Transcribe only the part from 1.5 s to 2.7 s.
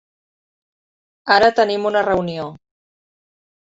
tenim una reunió.